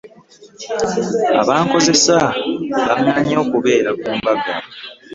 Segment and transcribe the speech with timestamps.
[1.41, 2.15] Abankozesa
[2.85, 4.53] baŋŋaanyi okubeera ku mbaga.